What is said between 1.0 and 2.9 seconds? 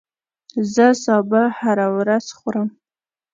سابه هره ورځ خورم